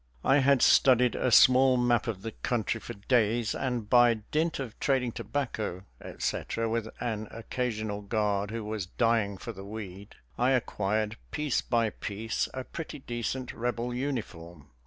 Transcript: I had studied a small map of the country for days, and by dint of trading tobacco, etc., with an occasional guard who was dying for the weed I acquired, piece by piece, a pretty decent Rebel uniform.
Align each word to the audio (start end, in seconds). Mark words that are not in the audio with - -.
I 0.23 0.37
had 0.39 0.63
studied 0.63 1.13
a 1.13 1.29
small 1.29 1.77
map 1.77 2.07
of 2.07 2.23
the 2.23 2.31
country 2.31 2.79
for 2.79 2.95
days, 2.95 3.53
and 3.53 3.87
by 3.87 4.15
dint 4.15 4.57
of 4.57 4.79
trading 4.79 5.11
tobacco, 5.11 5.83
etc., 6.03 6.67
with 6.67 6.89
an 6.99 7.27
occasional 7.29 8.01
guard 8.01 8.49
who 8.49 8.63
was 8.65 8.87
dying 8.87 9.37
for 9.37 9.51
the 9.53 9.63
weed 9.63 10.15
I 10.39 10.53
acquired, 10.53 11.17
piece 11.29 11.61
by 11.61 11.91
piece, 11.91 12.49
a 12.51 12.63
pretty 12.63 12.97
decent 12.97 13.53
Rebel 13.53 13.93
uniform. 13.93 14.71